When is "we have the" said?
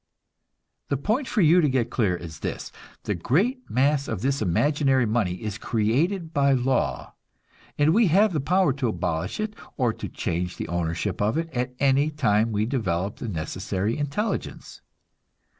7.93-8.39